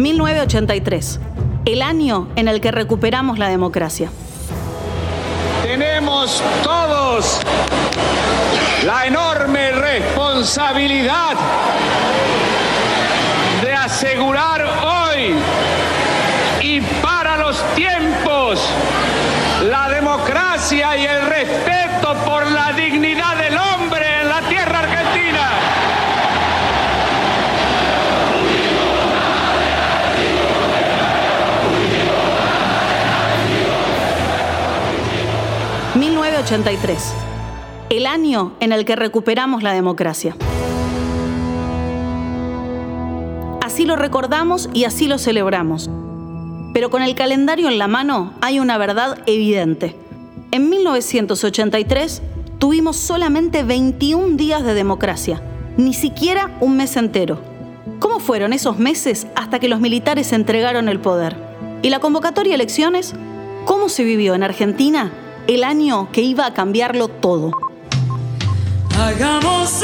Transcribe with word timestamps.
1983, 0.00 1.20
el 1.66 1.82
año 1.82 2.28
en 2.36 2.48
el 2.48 2.60
que 2.60 2.70
recuperamos 2.70 3.38
la 3.38 3.48
democracia. 3.48 4.10
Tenemos 5.62 6.42
todos 6.62 7.40
la 8.84 9.06
enorme 9.06 9.72
responsabilidad 9.72 11.36
de 13.62 13.72
asegurar 13.74 14.64
hoy 14.82 15.34
y 16.62 16.80
para 17.02 17.36
los 17.36 17.62
tiempos 17.74 18.60
la 19.68 19.90
democracia 19.90 20.96
y 20.96 21.04
el 21.04 21.26
respeto 21.26 22.14
por 22.24 22.50
la 22.50 22.72
dignidad 22.72 23.36
del 23.36 23.49
...1983... 36.50 37.12
...el 37.90 38.06
año 38.06 38.54
en 38.58 38.72
el 38.72 38.84
que 38.84 38.96
recuperamos 38.96 39.62
la 39.62 39.72
democracia. 39.72 40.34
Así 43.62 43.84
lo 43.84 43.94
recordamos 43.94 44.68
y 44.72 44.82
así 44.82 45.06
lo 45.06 45.18
celebramos. 45.18 45.88
Pero 46.74 46.90
con 46.90 47.02
el 47.02 47.14
calendario 47.14 47.68
en 47.68 47.78
la 47.78 47.86
mano 47.86 48.32
hay 48.40 48.58
una 48.58 48.78
verdad 48.78 49.18
evidente. 49.26 49.94
En 50.50 50.68
1983 50.68 52.20
tuvimos 52.58 52.96
solamente 52.96 53.62
21 53.62 54.36
días 54.36 54.64
de 54.64 54.74
democracia, 54.74 55.40
ni 55.76 55.94
siquiera 55.94 56.56
un 56.60 56.76
mes 56.76 56.96
entero. 56.96 57.40
¿Cómo 58.00 58.18
fueron 58.18 58.52
esos 58.52 58.76
meses 58.76 59.28
hasta 59.36 59.60
que 59.60 59.68
los 59.68 59.78
militares 59.78 60.32
entregaron 60.32 60.88
el 60.88 60.98
poder? 60.98 61.36
¿Y 61.82 61.90
la 61.90 62.00
convocatoria 62.00 62.54
a 62.54 62.56
elecciones? 62.56 63.14
¿Cómo 63.66 63.88
se 63.88 64.02
vivió 64.02 64.34
en 64.34 64.42
Argentina 64.42 65.12
el 65.54 65.64
año 65.64 66.08
que 66.12 66.22
iba 66.22 66.46
a 66.46 66.54
cambiarlo 66.54 67.08
todo? 67.08 67.50
Hagamos 68.98 69.82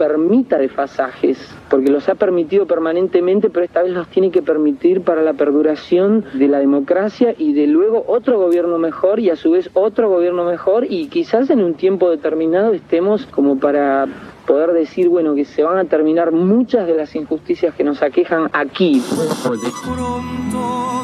permita 0.00 0.56
desfasajes, 0.56 1.36
porque 1.68 1.90
los 1.90 2.08
ha 2.08 2.14
permitido 2.14 2.64
permanentemente, 2.64 3.50
pero 3.50 3.66
esta 3.66 3.82
vez 3.82 3.92
los 3.92 4.08
tiene 4.08 4.30
que 4.30 4.40
permitir 4.40 5.02
para 5.02 5.20
la 5.20 5.34
perduración 5.34 6.24
de 6.32 6.48
la 6.48 6.58
democracia 6.58 7.34
y 7.36 7.52
de 7.52 7.66
luego 7.66 8.02
otro 8.08 8.38
gobierno 8.38 8.78
mejor 8.78 9.20
y 9.20 9.28
a 9.28 9.36
su 9.36 9.50
vez 9.50 9.68
otro 9.74 10.08
gobierno 10.08 10.46
mejor 10.46 10.86
y 10.88 11.08
quizás 11.08 11.50
en 11.50 11.62
un 11.62 11.74
tiempo 11.74 12.08
determinado 12.08 12.72
estemos 12.72 13.26
como 13.26 13.58
para 13.58 14.06
poder 14.46 14.72
decir, 14.72 15.10
bueno, 15.10 15.34
que 15.34 15.44
se 15.44 15.62
van 15.62 15.76
a 15.76 15.84
terminar 15.84 16.32
muchas 16.32 16.86
de 16.86 16.94
las 16.94 17.14
injusticias 17.14 17.74
que 17.74 17.84
nos 17.84 18.00
aquejan 18.00 18.48
aquí. 18.54 19.02
Pronto 19.10 19.50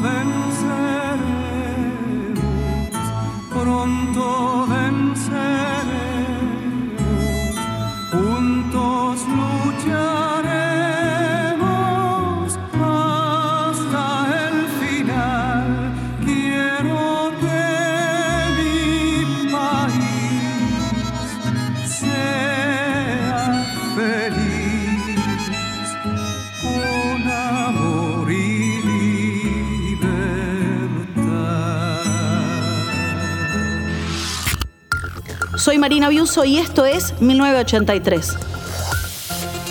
venceremos, 0.00 1.36
pronto 3.50 4.66
venceremos, 4.70 4.75
Soy 35.66 35.80
Marina 35.80 36.08
Biuso 36.08 36.44
y 36.44 36.58
esto 36.58 36.86
es 36.86 37.20
1983. 37.20 38.36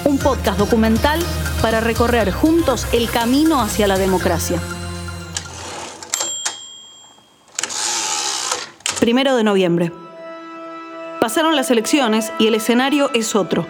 Un 0.03 0.17
podcast 0.17 0.59
documental 0.59 1.21
para 1.61 1.79
recorrer 1.79 2.33
juntos 2.33 2.85
el 2.91 3.09
camino 3.09 3.61
hacia 3.61 3.87
la 3.87 3.97
democracia. 3.97 4.59
Primero 8.99 9.37
de 9.37 9.45
noviembre. 9.45 9.93
Pasaron 11.21 11.55
las 11.55 11.71
elecciones 11.71 12.33
y 12.39 12.47
el 12.47 12.55
escenario 12.55 13.09
es 13.13 13.33
otro. 13.33 13.65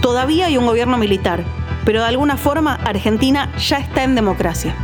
Todavía 0.00 0.46
hay 0.46 0.56
un 0.56 0.64
gobierno 0.64 0.96
militar, 0.96 1.44
pero 1.84 2.00
de 2.00 2.06
alguna 2.06 2.38
forma 2.38 2.76
Argentina 2.76 3.54
ya 3.58 3.76
está 3.76 4.04
en 4.04 4.14
democracia. 4.14 4.74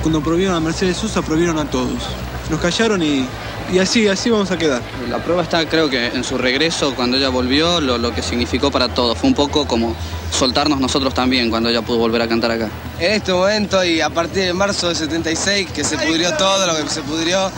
Cuando 0.00 0.22
prohibieron 0.22 0.56
a 0.56 0.60
Mercedes 0.60 0.96
Sosa, 0.96 1.20
prohibieron 1.20 1.58
a 1.58 1.66
todos. 1.66 2.08
Nos 2.48 2.58
callaron 2.60 3.02
y, 3.02 3.28
y 3.72 3.78
así, 3.78 4.06
así 4.08 4.30
vamos 4.30 4.50
a 4.50 4.58
quedar. 4.58 4.82
La 5.08 5.18
prueba 5.18 5.42
está, 5.42 5.66
creo 5.66 5.88
que 5.90 6.06
en 6.06 6.22
su 6.24 6.38
regreso, 6.38 6.94
cuando 6.94 7.16
ella 7.16 7.28
volvió, 7.28 7.80
lo, 7.80 7.98
lo 7.98 8.14
que 8.14 8.22
significó 8.22 8.70
para 8.70 8.88
todos. 8.88 9.16
Fue 9.18 9.28
un 9.28 9.34
poco 9.34 9.66
como 9.66 9.96
soltarnos 10.30 10.80
nosotros 10.80 11.14
también 11.14 11.50
cuando 11.50 11.68
ella 11.68 11.82
pudo 11.82 11.98
volver 11.98 12.22
a 12.22 12.28
cantar 12.28 12.50
acá. 12.52 12.68
En 13.00 13.12
este 13.12 13.32
momento 13.32 13.82
y 13.84 14.00
a 14.00 14.10
partir 14.10 14.44
de 14.44 14.52
marzo 14.54 14.88
del 14.88 14.96
76, 14.96 15.70
que 15.70 15.82
se 15.84 15.96
pudrió 15.98 16.32
todo 16.36 16.66
lo 16.66 16.76
que 16.76 16.88
se 16.90 17.02
pudrió, 17.02 17.50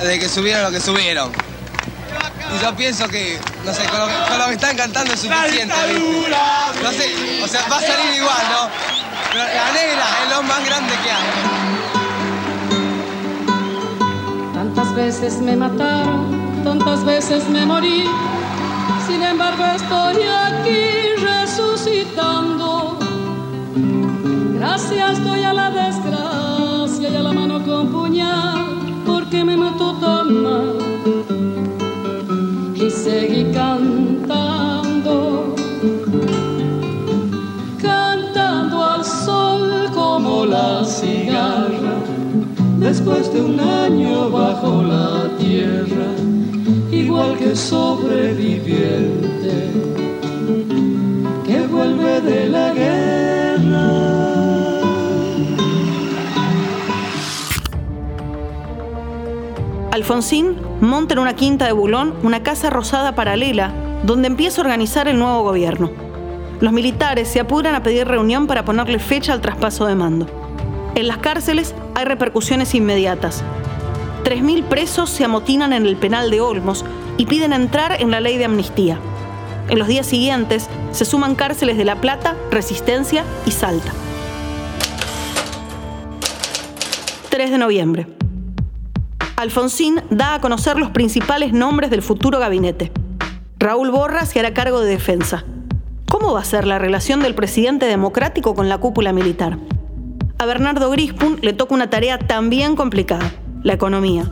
desde 0.00 0.18
que 0.18 0.28
subieron 0.28 0.62
lo 0.62 0.70
que 0.70 0.80
subieron. 0.80 1.30
Y 2.58 2.62
yo 2.64 2.74
pienso 2.74 3.06
que, 3.06 3.38
no 3.64 3.72
sé, 3.72 3.82
con 3.84 4.00
lo, 4.00 4.06
que- 4.08 4.28
con 4.28 4.38
lo 4.38 4.46
que 4.46 4.52
están 4.54 4.76
cantando 4.76 5.12
es 5.14 5.20
suficiente. 5.20 5.74
¿viste? 5.86 6.30
No 6.82 6.90
sé, 6.90 7.42
o 7.44 7.46
sea, 7.48 7.60
va 7.70 7.76
a 7.76 7.80
salir 7.80 8.14
igual, 8.16 8.42
¿no? 8.50 8.68
Pero 9.32 9.44
la 9.44 9.72
negra 9.72 10.04
es 10.24 10.30
lo 10.36 10.42
más 10.42 10.64
grande 10.66 10.92
que 11.04 11.10
hay. 11.10 11.79
Tantas 14.80 14.96
veces 14.96 15.42
me 15.42 15.56
mataron, 15.56 16.64
tantas 16.64 17.04
veces 17.04 17.46
me 17.50 17.66
morí. 17.66 18.04
Sin 19.06 19.22
embargo 19.22 19.62
estoy 19.76 20.22
aquí 20.22 21.20
resucitando. 21.20 22.98
Gracias 24.54 25.22
doy 25.22 25.42
a 25.42 25.52
la 25.52 25.70
desgracia 25.70 27.10
y 27.10 27.14
a 27.14 27.20
la 27.20 27.30
mano 27.30 27.62
con 27.62 27.92
puñal, 27.92 28.78
porque 29.04 29.44
me 29.44 29.54
mató 29.54 29.92
tan 29.96 30.44
mal. 30.44 30.78
Y 32.74 32.90
seguí 32.90 33.52
cantando, 33.52 35.54
cantando 37.82 38.82
al 38.82 39.04
sol 39.04 39.90
como 39.92 40.46
la 40.46 40.82
cigarra 40.86 41.69
después 42.90 43.32
de 43.32 43.40
un 43.40 43.60
año 43.60 44.30
bajo 44.30 44.82
la 44.82 45.30
tierra, 45.38 46.10
igual 46.90 47.38
que 47.38 47.54
sobreviviente 47.54 49.70
que 51.46 51.66
vuelve 51.68 52.20
de 52.20 52.48
la 52.48 52.72
guerra. 52.72 53.90
Alfonsín 59.92 60.56
monta 60.80 61.14
en 61.14 61.20
una 61.20 61.36
quinta 61.36 61.66
de 61.66 61.72
Bulón 61.72 62.12
una 62.24 62.42
casa 62.42 62.70
rosada 62.70 63.14
paralela 63.14 63.72
donde 64.02 64.26
empieza 64.26 64.60
a 64.60 64.64
organizar 64.64 65.06
el 65.06 65.16
nuevo 65.16 65.44
gobierno. 65.44 65.92
Los 66.58 66.72
militares 66.72 67.28
se 67.28 67.38
apuran 67.38 67.76
a 67.76 67.84
pedir 67.84 68.08
reunión 68.08 68.48
para 68.48 68.64
ponerle 68.64 68.98
fecha 68.98 69.32
al 69.32 69.40
traspaso 69.40 69.86
de 69.86 69.94
mando. 69.94 70.39
En 70.94 71.08
las 71.08 71.18
cárceles 71.18 71.74
hay 71.94 72.04
repercusiones 72.04 72.74
inmediatas. 72.74 73.42
3.000 74.24 74.64
presos 74.64 75.10
se 75.10 75.24
amotinan 75.24 75.72
en 75.72 75.86
el 75.86 75.96
penal 75.96 76.30
de 76.30 76.40
Olmos 76.40 76.84
y 77.16 77.26
piden 77.26 77.52
entrar 77.52 78.00
en 78.00 78.10
la 78.10 78.20
ley 78.20 78.36
de 78.36 78.44
amnistía. 78.44 78.98
En 79.68 79.78
los 79.78 79.88
días 79.88 80.06
siguientes 80.06 80.68
se 80.92 81.04
suman 81.04 81.34
cárceles 81.34 81.76
de 81.76 81.84
La 81.84 82.00
Plata, 82.00 82.36
Resistencia 82.50 83.24
y 83.46 83.52
Salta. 83.52 83.92
3 87.30 87.50
de 87.50 87.58
noviembre. 87.58 88.06
Alfonsín 89.36 90.02
da 90.10 90.34
a 90.34 90.40
conocer 90.40 90.76
los 90.76 90.90
principales 90.90 91.52
nombres 91.52 91.90
del 91.90 92.02
futuro 92.02 92.38
gabinete. 92.38 92.92
Raúl 93.58 93.90
Borra 93.90 94.26
se 94.26 94.40
hará 94.40 94.52
cargo 94.52 94.80
de 94.80 94.90
defensa. 94.90 95.44
¿Cómo 96.10 96.34
va 96.34 96.40
a 96.40 96.44
ser 96.44 96.66
la 96.66 96.78
relación 96.78 97.20
del 97.20 97.34
presidente 97.34 97.86
democrático 97.86 98.54
con 98.54 98.68
la 98.68 98.78
cúpula 98.78 99.12
militar? 99.12 99.58
A 100.40 100.46
Bernardo 100.46 100.88
Grispun 100.88 101.38
le 101.42 101.52
toca 101.52 101.74
una 101.74 101.90
tarea 101.90 102.18
también 102.18 102.74
complicada, 102.74 103.30
la 103.62 103.74
economía. 103.74 104.24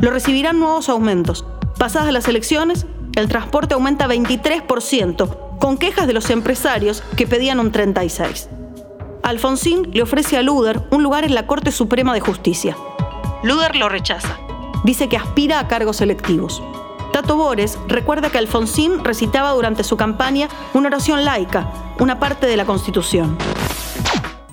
Lo 0.00 0.10
recibirán 0.10 0.58
nuevos 0.58 0.88
aumentos. 0.88 1.44
Pasadas 1.78 2.10
las 2.14 2.28
elecciones, 2.28 2.86
el 3.14 3.28
transporte 3.28 3.74
aumenta 3.74 4.08
23%, 4.08 5.58
con 5.58 5.76
quejas 5.76 6.06
de 6.06 6.14
los 6.14 6.30
empresarios 6.30 7.02
que 7.18 7.26
pedían 7.26 7.60
un 7.60 7.72
36%. 7.72 8.48
Alfonsín 9.22 9.90
le 9.92 10.00
ofrece 10.00 10.38
a 10.38 10.42
Luder 10.42 10.80
un 10.90 11.02
lugar 11.02 11.24
en 11.24 11.34
la 11.34 11.46
Corte 11.46 11.72
Suprema 11.72 12.14
de 12.14 12.20
Justicia. 12.20 12.74
Luder 13.42 13.76
lo 13.76 13.90
rechaza. 13.90 14.38
Dice 14.82 15.10
que 15.10 15.18
aspira 15.18 15.60
a 15.60 15.68
cargos 15.68 16.00
electivos. 16.00 16.62
Tato 17.12 17.36
Bores 17.36 17.78
recuerda 17.86 18.30
que 18.30 18.38
Alfonsín 18.38 19.04
recitaba 19.04 19.50
durante 19.50 19.84
su 19.84 19.98
campaña 19.98 20.48
una 20.72 20.88
oración 20.88 21.22
laica, 21.26 21.70
una 21.98 22.18
parte 22.18 22.46
de 22.46 22.56
la 22.56 22.64
Constitución. 22.64 23.36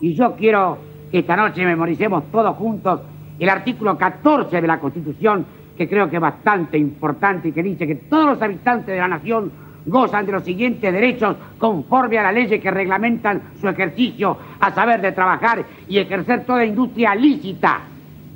Y 0.01 0.15
yo 0.15 0.35
quiero 0.35 0.77
que 1.11 1.19
esta 1.19 1.35
noche 1.35 1.63
memoricemos 1.63 2.31
todos 2.31 2.55
juntos 2.57 3.01
el 3.39 3.49
artículo 3.49 3.97
14 3.97 4.59
de 4.59 4.67
la 4.67 4.79
Constitución, 4.79 5.45
que 5.77 5.87
creo 5.87 6.09
que 6.09 6.17
es 6.17 6.21
bastante 6.21 6.77
importante 6.77 7.49
y 7.49 7.51
que 7.51 7.63
dice 7.63 7.87
que 7.87 7.95
todos 7.95 8.25
los 8.25 8.41
habitantes 8.41 8.87
de 8.87 8.97
la 8.97 9.07
nación 9.07 9.51
gozan 9.85 10.25
de 10.25 10.31
los 10.31 10.43
siguientes 10.43 10.91
derechos 10.91 11.35
conforme 11.57 12.19
a 12.19 12.23
las 12.23 12.33
leyes 12.33 12.61
que 12.61 12.69
reglamentan 12.69 13.41
su 13.59 13.67
ejercicio, 13.67 14.37
a 14.59 14.71
saber 14.71 15.01
de 15.01 15.11
trabajar 15.11 15.63
y 15.87 15.97
ejercer 15.97 16.45
toda 16.45 16.65
industria 16.65 17.15
lícita, 17.15 17.81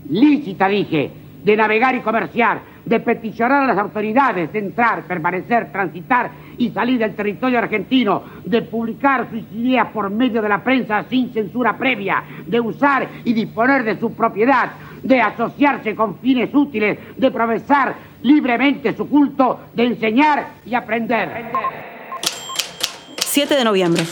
lícita 0.09 0.67
dije, 0.67 1.11
de 1.43 1.55
navegar 1.55 1.95
y 1.95 1.99
comerciar, 1.99 2.59
de 2.85 2.99
peticionar 2.99 3.63
a 3.63 3.67
las 3.67 3.77
autoridades, 3.77 4.51
de 4.51 4.59
entrar, 4.59 5.03
permanecer, 5.03 5.71
transitar 5.71 6.31
y 6.57 6.69
salir 6.69 6.99
del 6.99 7.15
territorio 7.15 7.59
argentino, 7.59 8.23
de 8.43 8.61
publicar 8.61 9.27
sus 9.29 9.41
ideas 9.53 9.87
por 9.87 10.09
medio 10.09 10.41
de 10.41 10.49
la 10.49 10.63
prensa 10.63 11.03
sin 11.09 11.33
censura 11.33 11.77
previa, 11.77 12.23
de 12.45 12.59
usar 12.59 13.07
y 13.23 13.33
disponer 13.33 13.83
de 13.83 13.99
su 13.99 14.13
propiedad, 14.13 14.71
de 15.01 15.21
asociarse 15.21 15.95
con 15.95 16.17
fines 16.19 16.53
útiles, 16.53 16.97
de 17.17 17.31
profesar 17.31 17.95
libremente 18.21 18.95
su 18.95 19.07
culto, 19.07 19.59
de 19.73 19.85
enseñar 19.85 20.47
y 20.65 20.73
aprender. 20.73 21.51
7 23.17 23.55
de 23.55 23.63
noviembre. 23.63 24.03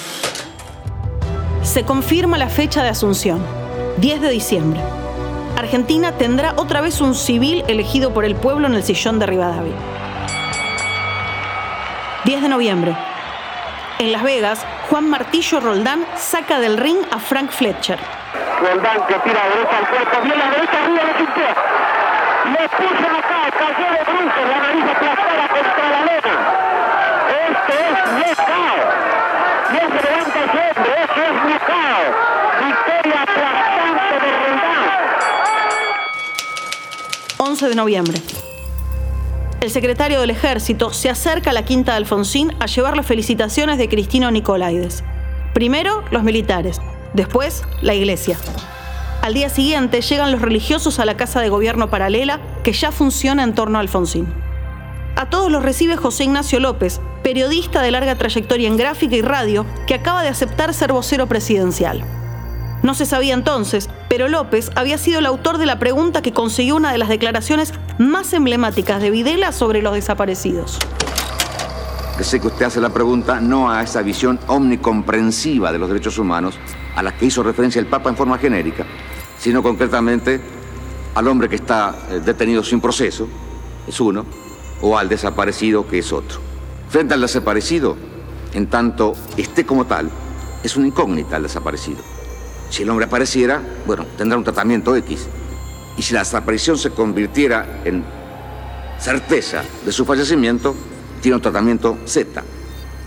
Se 1.62 1.84
confirma 1.84 2.38
la 2.38 2.50
fecha 2.50 2.84
de 2.84 2.90
Asunción, 2.90 3.40
10 3.98 4.22
de 4.22 4.30
diciembre. 4.30 5.03
Argentina 5.64 6.12
tendrá 6.18 6.56
otra 6.58 6.82
vez 6.82 7.00
un 7.00 7.16
civil 7.16 7.64
elegido 7.70 8.14
por 8.14 8.26
el 8.26 8.36
pueblo 8.36 8.68
en 8.68 8.74
el 8.74 8.84
sillón 8.84 9.18
de 9.18 9.28
Rivadavia. 9.28 9.76
10 12.26 12.42
de 12.42 12.50
noviembre. 12.50 12.94
En 13.98 14.12
Las 14.12 14.24
Vegas, 14.24 14.66
Juan 14.90 15.10
Martillo 15.10 15.62
Roldán 15.62 16.06
saca 16.18 16.60
del 16.60 16.76
ring 16.78 16.98
a 17.12 17.18
Frank 17.18 17.50
Fletcher. 17.50 17.98
Roldán 18.60 19.08
que 19.08 19.14
tira 19.20 19.40
derecha 19.56 19.78
al 19.78 19.88
cuerpo, 19.88 20.22
bien 20.24 20.38
la 20.38 20.50
derecha 20.50 20.84
arriba 20.84 21.02
de 21.06 21.14
Quintero. 21.14 21.56
Le 22.52 22.70
puso 22.70 23.08
acá, 23.18 23.42
cayó 23.58 23.88
de 23.90 24.04
bruces, 24.04 24.50
la 24.50 24.60
nariz 24.60 24.84
aplastada 24.84 25.48
contra 25.48 25.90
la 25.94 26.00
lona. 26.02 26.36
Este 27.48 27.74
es 27.88 27.96
knockout. 28.12 28.86
No 29.72 29.80
se 29.80 30.04
levanta 30.12 30.40
ese 30.44 30.60
hombre, 30.60 30.94
este 31.04 31.22
es 31.24 31.34
knockout. 31.46 32.43
Victoria 32.66 33.26
de 33.26 34.32
Roldán. 34.46 34.84
11 37.38 37.70
de 37.70 37.76
noviembre. 37.76 38.22
El 39.60 39.70
secretario 39.70 40.22
del 40.22 40.30
Ejército 40.30 40.94
se 40.94 41.10
acerca 41.10 41.50
a 41.50 41.54
la 41.54 41.66
Quinta 41.66 41.92
de 41.92 41.98
Alfonsín 41.98 42.56
a 42.60 42.68
llevar 42.68 42.96
las 42.96 43.06
felicitaciones 43.06 43.78
de 43.78 43.90
Cristino 43.90 44.32
Nicolaides. 44.32 45.04
Primero, 45.54 46.04
los 46.12 46.24
militares, 46.24 46.80
después, 47.14 47.64
la 47.82 47.94
iglesia. 47.94 48.38
Al 49.22 49.34
día 49.34 49.50
siguiente 49.50 50.02
llegan 50.02 50.32
los 50.32 50.42
religiosos 50.42 51.00
a 51.00 51.06
la 51.06 51.16
casa 51.16 51.42
de 51.42 51.50
gobierno 51.50 51.90
paralela 51.90 52.40
que 52.64 52.74
ya 52.74 52.92
funciona 52.92 53.44
en 53.44 53.56
torno 53.56 53.78
a 53.78 53.82
Alfonsín. 53.82 54.28
A 55.16 55.30
todos 55.30 55.52
los 55.52 55.64
recibe 55.64 55.96
José 55.96 56.24
Ignacio 56.24 56.60
López, 56.60 57.00
periodista 57.24 57.82
de 57.82 57.92
larga 57.92 58.16
trayectoria 58.16 58.68
en 58.68 58.78
gráfica 58.78 59.16
y 59.16 59.22
radio, 59.22 59.66
que 59.86 59.94
acaba 59.94 60.24
de 60.24 60.30
aceptar 60.30 60.74
ser 60.74 60.92
vocero 60.92 61.28
presidencial. 61.28 62.23
No 62.84 62.94
se 62.94 63.06
sabía 63.06 63.34
entonces, 63.34 63.90
pero 64.10 64.28
López 64.28 64.70
había 64.76 64.98
sido 64.98 65.20
el 65.20 65.26
autor 65.26 65.58
de 65.58 65.66
la 65.66 65.80
pregunta 65.80 66.22
que 66.22 66.34
consiguió 66.34 66.76
una 66.76 66.92
de 66.92 66.98
las 66.98 67.08
declaraciones 67.08 67.74
más 67.98 68.34
emblemáticas 68.34 69.02
de 69.02 69.10
Videla 69.10 69.54
sobre 69.54 69.82
los 69.82 69.94
desaparecidos. 69.94 70.80
Sé 72.20 72.42
que 72.42 72.48
usted 72.48 72.66
hace 72.66 72.82
la 72.82 72.90
pregunta 72.90 73.40
no 73.40 73.72
a 73.72 73.82
esa 73.82 74.02
visión 74.02 74.38
omnicomprensiva 74.48 75.72
de 75.72 75.80
los 75.80 75.88
derechos 75.88 76.18
humanos 76.18 76.60
a 76.96 77.02
la 77.02 77.16
que 77.16 77.26
hizo 77.26 77.42
referencia 77.42 77.80
el 77.80 77.88
Papa 77.88 78.10
en 78.10 78.18
forma 78.18 78.38
genérica, 78.38 78.86
sino 79.40 79.64
concretamente 79.64 80.42
al 81.16 81.28
hombre 81.30 81.48
que 81.48 81.56
está 81.56 81.96
eh, 82.10 82.20
detenido 82.24 82.64
sin 82.64 82.82
proceso, 82.82 83.30
es 83.88 84.00
uno, 84.02 84.26
o 84.82 84.98
al 84.98 85.08
desaparecido, 85.08 85.88
que 85.88 86.00
es 86.00 86.12
otro. 86.12 86.40
Frente 86.90 87.14
al 87.14 87.22
desaparecido, 87.22 87.96
en 88.54 88.68
tanto 88.68 89.14
esté 89.38 89.66
como 89.66 89.86
tal, 89.86 90.10
es 90.64 90.76
una 90.76 90.88
incógnita 90.88 91.38
el 91.38 91.44
desaparecido. 91.44 92.13
Si 92.74 92.82
el 92.82 92.90
hombre 92.90 93.06
apareciera, 93.06 93.62
bueno, 93.86 94.04
tendrá 94.18 94.36
un 94.36 94.44
tratamiento 94.44 94.96
X. 94.96 95.28
Y 95.96 96.02
si 96.02 96.12
la 96.12 96.22
desaparición 96.22 96.76
se 96.76 96.90
convirtiera 96.90 97.84
en 97.86 98.04
certeza 98.98 99.62
de 99.86 99.92
su 99.92 100.04
fallecimiento, 100.06 100.74
tiene 101.22 101.36
un 101.36 101.42
tratamiento 101.44 102.00
Z. 102.08 102.44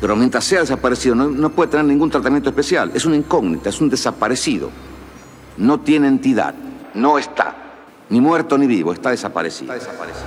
Pero 0.01 0.15
mientras 0.15 0.45
sea 0.45 0.61
desaparecido, 0.61 1.17
no, 1.17 1.27
no 1.27 1.51
puede 1.51 1.73
tener 1.73 1.85
ningún 1.85 2.11
tratamiento 2.11 2.49
especial. 2.51 2.93
Es 2.95 3.07
una 3.07 3.17
incógnita, 3.17 3.71
es 3.71 3.81
un 3.81 3.91
desaparecido. 3.91 4.71
No 5.57 5.81
tiene 5.81 6.07
entidad, 6.07 6.55
no 6.95 7.19
está. 7.19 7.57
Ni 8.09 8.21
muerto 8.21 8.57
ni 8.57 8.69
vivo, 8.69 8.93
está 8.93 9.11
desaparecido. 9.11 9.75
Está 9.75 9.85
desaparecido. 9.85 10.27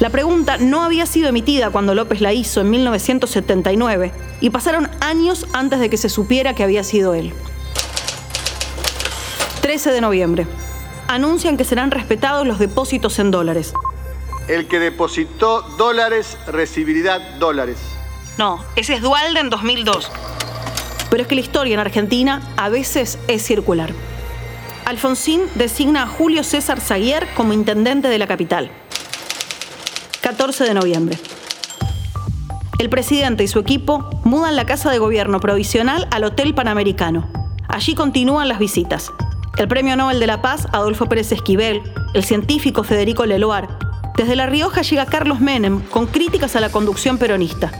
La 0.00 0.10
pregunta 0.10 0.58
no 0.58 0.82
había 0.82 1.06
sido 1.06 1.28
emitida 1.28 1.70
cuando 1.70 1.94
López 1.94 2.20
la 2.20 2.32
hizo 2.32 2.62
en 2.62 2.68
1979 2.68 4.10
y 4.40 4.50
pasaron 4.50 4.88
años 4.98 5.46
antes 5.52 5.78
de 5.78 5.88
que 5.88 5.98
se 5.98 6.08
supiera 6.08 6.56
que 6.56 6.64
había 6.64 6.82
sido 6.82 7.14
él. 7.14 7.32
13 9.76 9.92
de 9.92 10.00
noviembre. 10.00 10.46
Anuncian 11.06 11.58
que 11.58 11.64
serán 11.64 11.90
respetados 11.90 12.46
los 12.46 12.58
depósitos 12.58 13.18
en 13.18 13.30
dólares. 13.30 13.74
El 14.48 14.68
que 14.68 14.78
depositó 14.78 15.60
dólares 15.76 16.38
recibirá 16.46 17.18
dólares. 17.38 17.76
No, 18.38 18.64
ese 18.74 18.94
es 18.94 19.02
Dualde 19.02 19.38
en 19.38 19.50
2002. 19.50 20.10
Pero 21.10 21.22
es 21.22 21.28
que 21.28 21.34
la 21.34 21.42
historia 21.42 21.74
en 21.74 21.80
Argentina 21.80 22.40
a 22.56 22.70
veces 22.70 23.18
es 23.28 23.42
circular. 23.42 23.92
Alfonsín 24.86 25.42
designa 25.56 26.04
a 26.04 26.06
Julio 26.06 26.42
César 26.42 26.80
Zaguier 26.80 27.28
como 27.34 27.52
intendente 27.52 28.08
de 28.08 28.16
la 28.16 28.26
capital. 28.26 28.70
14 30.22 30.64
de 30.64 30.72
noviembre. 30.72 31.18
El 32.78 32.88
presidente 32.88 33.44
y 33.44 33.48
su 33.48 33.58
equipo 33.58 34.08
mudan 34.24 34.56
la 34.56 34.64
casa 34.64 34.90
de 34.90 34.96
gobierno 34.96 35.38
provisional 35.38 36.08
al 36.12 36.24
Hotel 36.24 36.54
Panamericano. 36.54 37.28
Allí 37.68 37.94
continúan 37.94 38.48
las 38.48 38.58
visitas. 38.58 39.12
El 39.56 39.68
Premio 39.68 39.96
Nobel 39.96 40.20
de 40.20 40.26
la 40.26 40.42
Paz, 40.42 40.68
Adolfo 40.72 41.06
Pérez 41.06 41.32
Esquivel, 41.32 41.80
el 42.12 42.24
científico 42.24 42.84
Federico 42.84 43.24
Leloir. 43.24 43.68
Desde 44.14 44.36
La 44.36 44.44
Rioja 44.44 44.82
llega 44.82 45.06
Carlos 45.06 45.40
Menem 45.40 45.80
con 45.80 46.06
críticas 46.06 46.56
a 46.56 46.60
la 46.60 46.68
conducción 46.68 47.16
peronista. 47.16 47.72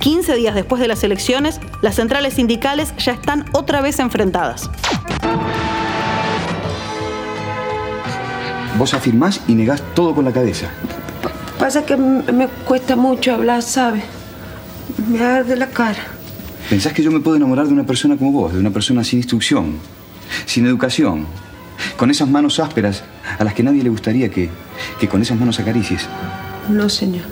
15 0.00 0.34
días 0.34 0.56
después 0.56 0.80
de 0.80 0.88
las 0.88 1.04
elecciones, 1.04 1.60
las 1.82 1.94
centrales 1.94 2.34
sindicales 2.34 2.92
ya 2.96 3.12
están 3.12 3.44
otra 3.52 3.80
vez 3.80 4.00
enfrentadas. 4.00 4.68
Vos 8.76 8.92
afirmás 8.92 9.40
y 9.46 9.54
negás 9.54 9.84
todo 9.94 10.16
con 10.16 10.24
la 10.24 10.32
cabeza. 10.32 10.68
Pasa 11.60 11.86
que 11.86 11.96
me 11.96 12.48
cuesta 12.66 12.96
mucho 12.96 13.34
hablar, 13.34 13.62
¿sabes? 13.62 14.02
Me 15.08 15.22
arde 15.22 15.54
la 15.54 15.68
cara. 15.68 16.02
¿Pensás 16.68 16.92
que 16.92 17.04
yo 17.04 17.12
me 17.12 17.20
puedo 17.20 17.36
enamorar 17.36 17.68
de 17.68 17.72
una 17.72 17.84
persona 17.86 18.16
como 18.16 18.32
vos, 18.32 18.52
de 18.52 18.58
una 18.58 18.70
persona 18.70 19.04
sin 19.04 19.20
instrucción, 19.20 19.78
sin 20.46 20.66
educación, 20.66 21.26
con 21.96 22.10
esas 22.10 22.28
manos 22.28 22.60
ásperas 22.60 23.02
a 23.38 23.44
las 23.44 23.54
que 23.54 23.62
nadie 23.62 23.82
le 23.82 23.90
gustaría 23.90 24.28
que, 24.28 24.50
que 24.98 25.08
con 25.08 25.22
esas 25.22 25.38
manos 25.38 25.58
acaricies? 25.60 26.06
No, 26.68 26.88
señor. 26.88 27.24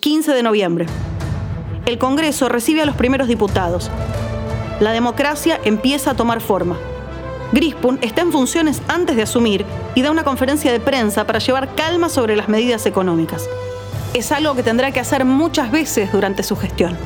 15 0.00 0.32
de 0.32 0.42
noviembre. 0.42 0.86
El 1.86 1.98
Congreso 1.98 2.48
recibe 2.48 2.82
a 2.82 2.86
los 2.86 2.96
primeros 2.96 3.28
diputados. 3.28 3.90
La 4.80 4.92
democracia 4.92 5.60
empieza 5.64 6.12
a 6.12 6.14
tomar 6.14 6.40
forma. 6.40 6.78
Grispun 7.52 7.98
está 8.02 8.20
en 8.20 8.30
funciones 8.30 8.82
antes 8.88 9.16
de 9.16 9.22
asumir 9.22 9.64
y 9.94 10.02
da 10.02 10.10
una 10.10 10.22
conferencia 10.22 10.70
de 10.70 10.80
prensa 10.80 11.26
para 11.26 11.38
llevar 11.38 11.74
calma 11.74 12.08
sobre 12.08 12.36
las 12.36 12.48
medidas 12.48 12.84
económicas. 12.86 13.48
Es 14.14 14.32
algo 14.32 14.54
que 14.54 14.62
tendrá 14.62 14.92
que 14.92 15.00
hacer 15.00 15.24
muchas 15.24 15.70
veces 15.70 16.12
durante 16.12 16.42
su 16.42 16.56
gestión. 16.56 16.96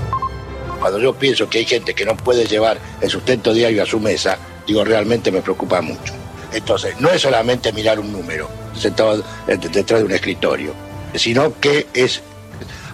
Cuando 0.80 0.98
yo 0.98 1.14
pienso 1.14 1.48
que 1.48 1.58
hay 1.58 1.64
gente 1.64 1.94
que 1.94 2.04
no 2.04 2.16
puede 2.16 2.44
llevar 2.46 2.78
el 3.00 3.08
sustento 3.08 3.52
diario 3.52 3.84
a 3.84 3.86
su 3.86 4.00
mesa, 4.00 4.38
digo, 4.66 4.84
realmente 4.84 5.30
me 5.30 5.40
preocupa 5.40 5.80
mucho. 5.80 6.12
Entonces, 6.52 7.00
no 7.00 7.08
es 7.10 7.22
solamente 7.22 7.72
mirar 7.72 7.98
un 7.98 8.12
número 8.12 8.48
sentado 8.76 9.24
detrás 9.46 10.00
de 10.00 10.04
un 10.06 10.12
escritorio, 10.12 10.74
sino 11.14 11.58
que 11.60 11.86
es 11.94 12.22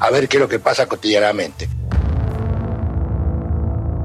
a 0.01 0.11
ver 0.11 0.29
qué 0.29 0.37
es 0.37 0.41
lo 0.41 0.49
que 0.49 0.59
pasa 0.59 0.87
cotidianamente. 0.87 1.69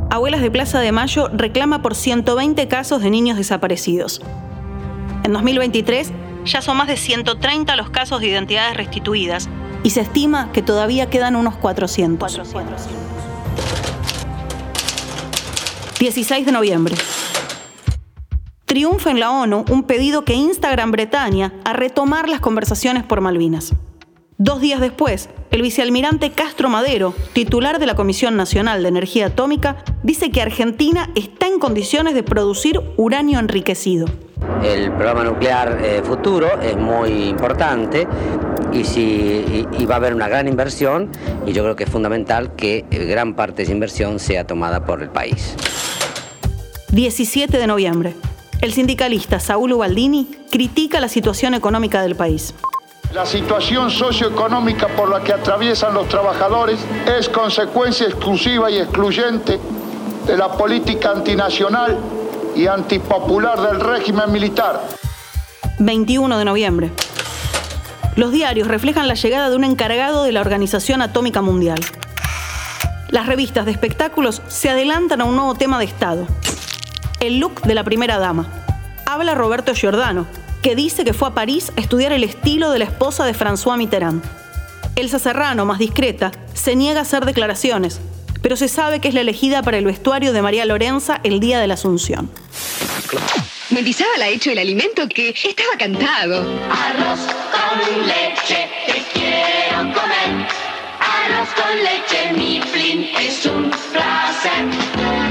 Abuelas 0.09 0.41
de 0.41 0.51
Plaza 0.51 0.79
de 0.79 0.91
Mayo 0.91 1.29
reclama 1.33 1.81
por 1.81 1.95
120 1.95 2.67
casos 2.67 3.01
de 3.01 3.09
niños 3.09 3.37
desaparecidos. 3.37 4.21
En 5.23 5.33
2023 5.33 6.11
ya 6.45 6.61
son 6.61 6.77
más 6.77 6.87
de 6.87 6.97
130 6.97 7.75
los 7.75 7.89
casos 7.89 8.21
de 8.21 8.27
identidades 8.27 8.75
restituidas 8.75 9.49
y 9.83 9.91
se 9.91 10.01
estima 10.01 10.51
que 10.51 10.61
todavía 10.61 11.09
quedan 11.09 11.35
unos 11.35 11.55
400. 11.55 12.41
16 15.99 16.45
de 16.45 16.51
noviembre. 16.51 16.95
Triunfa 18.73 19.11
en 19.11 19.19
la 19.19 19.29
ONU 19.29 19.65
un 19.69 19.83
pedido 19.83 20.25
que 20.25 20.33
insta 20.33 20.69
a 20.69 20.71
Gran 20.71 20.89
Bretaña 20.89 21.53
a 21.63 21.73
retomar 21.73 22.27
las 22.27 22.39
conversaciones 22.39 23.03
por 23.03 23.21
Malvinas. 23.21 23.75
Dos 24.39 24.61
días 24.61 24.81
después, 24.81 25.29
el 25.51 25.61
vicealmirante 25.61 26.31
Castro 26.31 26.69
Madero, 26.69 27.13
titular 27.33 27.77
de 27.77 27.85
la 27.85 27.93
Comisión 27.93 28.35
Nacional 28.35 28.81
de 28.81 28.89
Energía 28.89 29.27
Atómica, 29.27 29.83
dice 30.01 30.31
que 30.31 30.41
Argentina 30.41 31.11
está 31.13 31.45
en 31.45 31.59
condiciones 31.59 32.15
de 32.15 32.23
producir 32.23 32.81
uranio 32.97 33.37
enriquecido. 33.37 34.07
El 34.63 34.91
programa 34.93 35.23
nuclear 35.23 35.77
eh, 35.79 36.01
futuro 36.03 36.59
es 36.59 36.75
muy 36.75 37.29
importante 37.29 38.07
y, 38.71 38.85
si, 38.85 39.01
y, 39.01 39.67
y 39.77 39.85
va 39.85 39.93
a 39.93 39.97
haber 39.97 40.15
una 40.15 40.27
gran 40.27 40.47
inversión 40.47 41.11
y 41.45 41.53
yo 41.53 41.61
creo 41.61 41.75
que 41.75 41.83
es 41.83 41.91
fundamental 41.91 42.55
que 42.55 42.85
eh, 42.89 43.05
gran 43.05 43.35
parte 43.35 43.57
de 43.57 43.63
esa 43.65 43.71
inversión 43.71 44.17
sea 44.17 44.47
tomada 44.47 44.83
por 44.83 45.03
el 45.03 45.09
país. 45.09 45.53
17 46.91 47.55
de 47.55 47.67
noviembre. 47.67 48.15
El 48.63 48.71
sindicalista 48.71 49.41
Saúl 49.41 49.73
Ubaldini 49.73 50.25
critica 50.49 51.01
la 51.01 51.09
situación 51.09 51.53
económica 51.53 52.01
del 52.01 52.15
país. 52.15 52.55
La 53.13 53.25
situación 53.25 53.91
socioeconómica 53.91 54.87
por 54.87 55.09
la 55.09 55.21
que 55.21 55.33
atraviesan 55.33 55.93
los 55.93 56.07
trabajadores 56.07 56.79
es 57.05 57.27
consecuencia 57.27 58.07
exclusiva 58.07 58.71
y 58.71 58.77
excluyente 58.77 59.59
de 60.25 60.37
la 60.37 60.53
política 60.53 61.11
antinacional 61.11 61.97
y 62.55 62.67
antipopular 62.67 63.59
del 63.59 63.81
régimen 63.81 64.31
militar. 64.31 64.81
21 65.79 66.37
de 66.37 66.45
noviembre. 66.45 66.91
Los 68.15 68.31
diarios 68.31 68.69
reflejan 68.69 69.09
la 69.09 69.15
llegada 69.15 69.49
de 69.49 69.57
un 69.57 69.65
encargado 69.65 70.23
de 70.23 70.31
la 70.31 70.39
Organización 70.39 71.01
Atómica 71.01 71.41
Mundial. 71.41 71.81
Las 73.09 73.25
revistas 73.25 73.65
de 73.65 73.73
espectáculos 73.73 74.41
se 74.47 74.69
adelantan 74.69 75.19
a 75.19 75.25
un 75.25 75.35
nuevo 75.35 75.53
tema 75.53 75.79
de 75.79 75.85
Estado. 75.85 76.27
El 77.23 77.39
look 77.39 77.61
de 77.61 77.73
la 77.73 77.85
primera 77.85 78.19
dama. 78.19 78.51
Habla 79.05 79.33
Roberto 79.33 79.73
Giordano, 79.73 80.27
que 80.61 80.75
dice 80.75 81.05
que 81.05 81.13
fue 81.13 81.29
a 81.29 81.33
París 81.33 81.71
a 81.77 81.79
estudiar 81.79 82.11
el 82.11 82.25
estilo 82.25 82.69
de 82.69 82.79
la 82.79 82.85
esposa 82.85 83.23
de 83.23 83.33
François 83.33 83.77
Mitterrand. 83.77 84.21
Elsa 84.97 85.19
Serrano, 85.19 85.63
más 85.65 85.79
discreta, 85.79 86.33
se 86.53 86.75
niega 86.75 86.99
a 86.99 87.03
hacer 87.03 87.23
declaraciones, 87.23 88.01
pero 88.41 88.57
se 88.57 88.67
sabe 88.67 88.99
que 88.99 89.07
es 89.07 89.13
la 89.13 89.21
elegida 89.21 89.61
para 89.61 89.77
el 89.77 89.85
vestuario 89.85 90.33
de 90.33 90.41
María 90.41 90.65
Lorenza 90.65 91.21
el 91.23 91.39
día 91.39 91.61
de 91.61 91.67
la 91.67 91.75
Asunción. 91.75 92.29
Mendizábal 93.69 94.21
ha 94.21 94.27
hecho 94.27 94.51
el 94.51 94.57
alimento 94.57 95.07
que 95.07 95.29
estaba 95.29 95.77
cantado. 95.79 96.41
Arroz 96.41 97.21
con 97.53 98.05
leche, 98.05 98.69
te 98.85 99.01
quiero 99.13 99.77
comer. 99.93 100.45
Arroz 100.99 101.49
con 101.55 101.83
leche, 101.85 102.33
mi 102.33 102.59
plin 102.73 103.09
es 103.17 103.45
un 103.45 103.71
placer. 103.93 105.22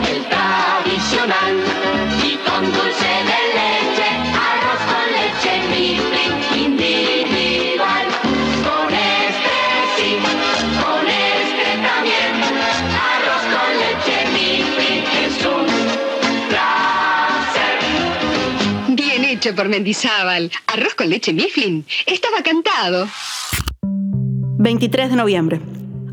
Hecho 19.43 19.57
por 19.57 19.69
Mendizábal. 19.69 20.53
Arroz 20.69 20.95
con 20.95 21.09
leche 21.09 21.33
Mifflin. 21.33 21.85
Estaba 22.07 22.43
cantado. 22.43 23.09
23 23.83 25.11
de 25.11 25.17
noviembre. 25.17 25.61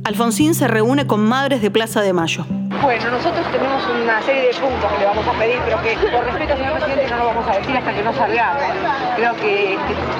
Alfonsín 0.03 0.55
se 0.55 0.67
reúne 0.67 1.05
con 1.05 1.27
madres 1.27 1.61
de 1.61 1.69
Plaza 1.69 2.01
de 2.01 2.11
Mayo. 2.13 2.45
Bueno, 2.81 3.11
nosotros 3.11 3.45
tenemos 3.51 3.83
una 4.01 4.19
serie 4.23 4.47
de 4.47 4.53
puntos 4.55 4.91
que 4.93 4.99
le 4.99 5.05
vamos 5.05 5.27
a 5.27 5.33
pedir, 5.33 5.59
pero 5.63 5.79
que 5.83 5.93
por 6.09 6.25
respeto, 6.25 6.57
señor 6.57 6.73
presidente, 6.73 7.07
no 7.11 7.17
lo 7.17 7.25
vamos 7.25 7.47
a 7.47 7.59
decir 7.59 7.77
hasta 7.77 7.93
que 7.93 8.01
no 8.01 8.13
salgamos. 8.13 8.63
Creo 9.15 9.35
que, 9.35 9.73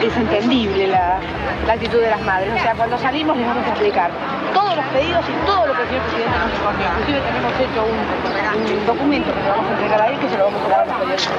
es 0.05 0.17
entendible 0.17 0.87
la, 0.87 1.19
la 1.65 1.73
actitud 1.73 2.01
de 2.01 2.09
las 2.11 2.21
madres. 2.21 2.53
O 2.53 2.59
sea, 2.59 2.75
cuando 2.75 2.97
salimos 2.99 3.37
les 3.37 3.47
vamos 3.47 3.65
a 3.65 3.69
explicar 3.69 4.11
todos 4.53 4.75
los 4.75 4.85
pedidos 4.87 5.25
y 5.25 5.45
todo 5.47 5.65
lo 5.65 5.73
que 5.73 5.81
el 5.81 5.87
señor 5.87 6.03
presidente 6.03 6.37
nos 6.37 6.51
informó. 6.53 6.83
Inclusive 6.99 7.21
tenemos 7.25 7.53
hecho 7.57 7.81
un, 7.89 8.79
un 8.79 8.85
documento 8.85 9.33
que 9.33 9.41
le 9.41 9.49
vamos 9.49 9.65
a 9.65 9.71
entregar 9.73 10.01
a 10.01 10.07
él, 10.09 10.19
que 10.19 10.29
se 10.29 10.37
lo 10.37 10.43
vamos 10.45 10.61
a 10.61 10.69
dar 10.69 10.79
a 10.81 10.85
los 10.85 10.95
periodistas, 10.97 11.37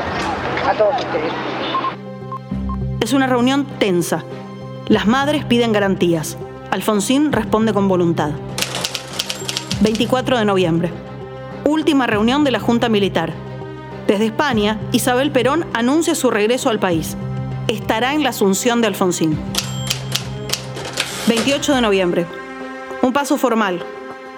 a 0.66 0.72
todos 0.74 0.96
ustedes. 0.98 1.32
Es 3.00 3.14
una 3.14 3.26
reunión 3.26 3.64
tensa. 3.78 4.24
Las 4.86 5.06
madres 5.06 5.46
piden 5.46 5.72
garantías. 5.72 6.36
Alfonsín 6.70 7.32
responde 7.32 7.72
con 7.72 7.88
voluntad. 7.88 8.32
24 9.80 10.38
de 10.38 10.44
noviembre. 10.44 10.92
Última 11.64 12.06
reunión 12.06 12.44
de 12.44 12.50
la 12.50 12.60
Junta 12.60 12.90
Militar. 12.90 13.32
Desde 14.06 14.26
España, 14.26 14.78
Isabel 14.92 15.30
Perón 15.30 15.64
anuncia 15.72 16.14
su 16.14 16.30
regreso 16.30 16.68
al 16.68 16.78
país. 16.78 17.16
Estará 17.68 18.12
en 18.12 18.22
la 18.22 18.30
asunción 18.30 18.82
de 18.82 18.88
Alfonsín. 18.88 19.38
28 21.26 21.76
de 21.76 21.80
noviembre. 21.80 22.26
Un 23.00 23.14
paso 23.14 23.38
formal. 23.38 23.82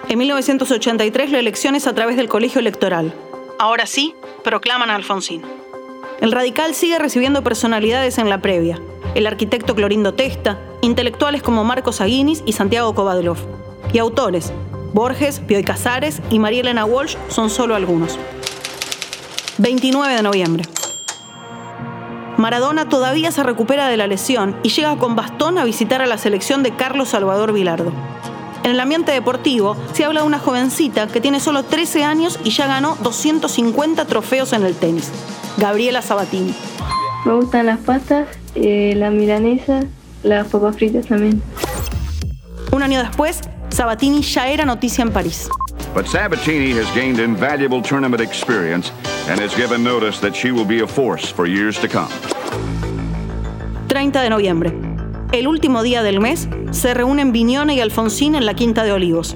En 0.07 0.17
1983 0.19 1.31
la 1.31 1.39
elección 1.39 1.75
es 1.75 1.85
a 1.85 1.93
través 1.93 2.15
del 2.15 2.29
colegio 2.29 2.61
electoral. 2.61 3.13
Ahora 3.59 3.87
sí, 3.87 4.15
proclaman 4.41 4.89
a 4.89 4.95
Alfonsín. 4.95 5.62
El 6.23 6.31
radical 6.31 6.73
sigue 6.73 6.99
recibiendo 6.99 7.43
personalidades 7.43 8.17
en 8.17 8.29
la 8.29 8.41
previa. 8.41 8.79
El 9.13 9.27
arquitecto 9.27 9.75
Clorindo 9.75 10.13
Testa, 10.13 10.57
intelectuales 10.79 11.43
como 11.43 11.65
Marcos 11.65 11.99
Aguinis 11.99 12.43
y 12.45 12.53
Santiago 12.53 12.95
Kovadlov. 12.95 13.35
Y 13.91 13.97
autores, 13.97 14.53
Borges, 14.93 15.45
Bioy 15.45 15.65
Casares 15.65 16.21
y 16.29 16.39
María 16.39 16.61
Elena 16.61 16.85
Walsh 16.85 17.17
son 17.27 17.49
solo 17.49 17.75
algunos. 17.75 18.17
29 19.57 20.15
de 20.15 20.23
noviembre. 20.23 20.63
Maradona 22.37 22.87
todavía 22.87 23.33
se 23.33 23.43
recupera 23.43 23.89
de 23.89 23.97
la 23.97 24.07
lesión 24.07 24.55
y 24.63 24.69
llega 24.69 24.95
con 24.95 25.17
bastón 25.17 25.57
a 25.57 25.65
visitar 25.65 26.01
a 26.01 26.07
la 26.07 26.17
selección 26.17 26.63
de 26.63 26.73
Carlos 26.73 27.09
Salvador 27.09 27.51
Vilardo. 27.51 27.91
En 28.63 28.71
el 28.71 28.79
ambiente 28.79 29.11
deportivo 29.11 29.75
se 29.91 30.05
habla 30.05 30.21
de 30.21 30.27
una 30.27 30.39
jovencita 30.39 31.07
que 31.07 31.19
tiene 31.19 31.41
solo 31.41 31.63
13 31.63 32.05
años 32.05 32.39
y 32.45 32.51
ya 32.51 32.65
ganó 32.65 32.95
250 33.01 34.05
trofeos 34.05 34.53
en 34.53 34.63
el 34.63 34.73
tenis. 34.73 35.11
Gabriela 35.57 36.01
Sabatini. 36.01 36.53
Me 37.25 37.33
gustan 37.33 37.65
las 37.65 37.79
pastas, 37.79 38.27
eh, 38.55 38.93
la 38.95 39.09
milanesa, 39.09 39.85
las 40.23 40.47
papas 40.47 40.75
fritas 40.75 41.05
también. 41.07 41.41
Un 42.71 42.83
año 42.83 42.99
después, 42.99 43.41
Sabatini 43.69 44.21
ya 44.21 44.47
era 44.47 44.65
noticia 44.65 45.03
en 45.03 45.11
París. 45.11 45.49
But 45.93 46.07
Sabatini 46.07 46.73
has 46.73 46.91
gained 46.95 47.19
invaluable 47.19 47.81
tournament 47.81 48.21
experience 48.21 48.91
and 49.29 49.39
has 49.39 49.55
given 49.55 49.83
notice 49.83 50.19
that 50.21 50.33
she 50.33 50.51
will 50.51 50.65
be 50.65 50.81
a 50.81 50.87
force 50.87 51.31
for 51.31 51.47
years 51.47 51.79
to 51.79 51.87
come. 51.87 52.09
30 53.87 54.21
de 54.21 54.29
noviembre. 54.29 54.73
El 55.31 55.47
último 55.47 55.83
día 55.83 56.01
del 56.01 56.19
mes 56.19 56.47
se 56.71 56.93
reúnen 56.93 57.31
Viñone 57.31 57.75
y 57.75 57.79
Alfonsín 57.79 58.35
en 58.35 58.45
la 58.45 58.55
Quinta 58.55 58.83
de 58.83 58.91
Olivos. 58.91 59.35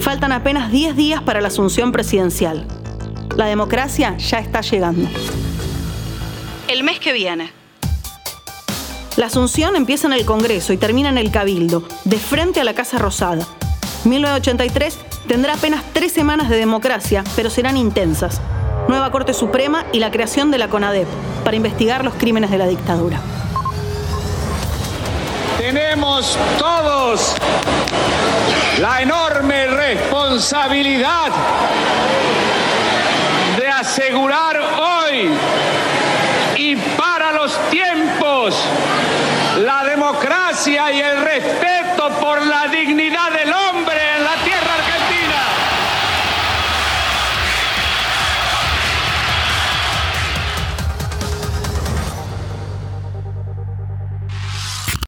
Faltan 0.00 0.32
apenas 0.32 0.70
10 0.70 0.96
días 0.96 1.22
para 1.22 1.40
la 1.40 1.48
asunción 1.48 1.92
presidencial. 1.92 2.66
La 3.36 3.46
democracia 3.46 4.16
ya 4.16 4.38
está 4.38 4.60
llegando. 4.60 5.08
El 6.68 6.84
mes 6.84 7.00
que 7.00 7.12
viene. 7.12 7.50
La 9.16 9.26
asunción 9.26 9.74
empieza 9.74 10.06
en 10.06 10.12
el 10.12 10.24
Congreso 10.24 10.72
y 10.72 10.76
termina 10.76 11.08
en 11.08 11.18
el 11.18 11.32
Cabildo, 11.32 11.82
de 12.04 12.18
frente 12.18 12.60
a 12.60 12.64
la 12.64 12.74
Casa 12.74 12.98
Rosada. 12.98 13.44
1983 14.04 14.98
tendrá 15.26 15.54
apenas 15.54 15.82
tres 15.92 16.12
semanas 16.12 16.48
de 16.48 16.56
democracia, 16.56 17.24
pero 17.34 17.50
serán 17.50 17.76
intensas. 17.76 18.40
Nueva 18.86 19.10
Corte 19.10 19.34
Suprema 19.34 19.84
y 19.92 19.98
la 19.98 20.12
creación 20.12 20.52
de 20.52 20.58
la 20.58 20.68
CONADEP 20.68 21.08
para 21.42 21.56
investigar 21.56 22.04
los 22.04 22.14
crímenes 22.14 22.50
de 22.50 22.58
la 22.58 22.68
dictadura. 22.68 23.20
Tenemos 25.58 26.38
todos 26.58 27.34
la 28.80 29.02
enorme 29.02 29.66
responsabilidad 29.66 31.32
asegurar 33.84 34.58
hoy 34.80 35.28
y 36.56 36.74
para 36.74 37.32
los 37.32 37.54
tiempos 37.68 38.56
la 39.62 39.84
democracia 39.84 40.90
y 40.90 41.00
el 41.00 41.20
respeto 41.20 42.08
por 42.18 42.46
la 42.46 42.66
dignidad 42.68 43.30
del 43.30 43.52
hombre 43.52 43.83